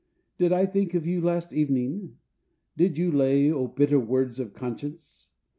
[0.39, 2.17] Did I think of you last evening?
[2.75, 3.51] Dead you lay.
[3.51, 5.29] O bitter words of conscience!